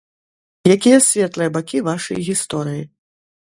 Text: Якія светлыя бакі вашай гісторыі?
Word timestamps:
Якія 0.75 0.97
светлыя 1.09 1.53
бакі 1.59 1.85
вашай 1.91 2.17
гісторыі? 2.33 2.83